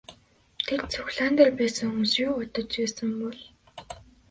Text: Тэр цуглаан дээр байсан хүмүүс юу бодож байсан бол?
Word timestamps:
Тэр 0.67 0.79
цуглаан 0.93 1.33
дээр 1.37 1.51
байсан 1.59 1.85
хүмүүс 1.89 2.13
юу 2.25 2.33
бодож 2.37 2.69
байсан 2.77 3.09
бол? 3.21 3.39